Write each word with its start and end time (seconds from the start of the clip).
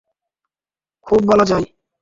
খুব 1.07 1.21
বলা 1.25 1.45
যায়। 1.45 1.65